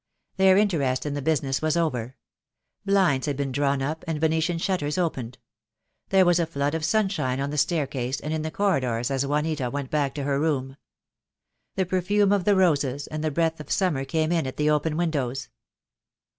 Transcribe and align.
Their 0.37 0.57
interest 0.57 1.05
in 1.05 1.13
the 1.13 1.21
business 1.21 1.61
was 1.61 1.77
over. 1.77 2.15
Blinds 2.87 3.27
had 3.27 3.37
been 3.37 3.51
drawn 3.51 3.83
up 3.83 4.03
and 4.07 4.19
Venetian 4.19 4.57
shutters 4.57 4.97
opened. 4.97 5.37
There 6.09 6.25
was 6.25 6.39
a 6.39 6.47
flood 6.47 6.73
of 6.73 6.83
sunshine 6.83 7.39
on 7.39 7.51
the 7.51 7.57
staircase 7.59 8.19
and 8.19 8.33
in 8.33 8.41
the 8.41 8.49
corri 8.49 8.81
dors 8.81 9.11
as 9.11 9.27
Juanita 9.27 9.69
went 9.69 9.91
back 9.91 10.15
to 10.15 10.23
her 10.23 10.39
room. 10.39 10.75
The 11.75 11.85
perfume 11.85 12.31
of 12.31 12.47
roses 12.47 13.05
and 13.05 13.23
the 13.23 13.29
breath 13.29 13.59
of 13.59 13.71
summer 13.71 14.03
came 14.03 14.31
in 14.31 14.47
at 14.47 14.57
the 14.57 14.71
open 14.71 14.97
windows. 14.97 15.49